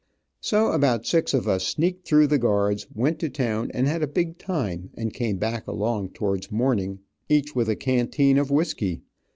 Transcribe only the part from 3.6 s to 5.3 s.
and had a big time, and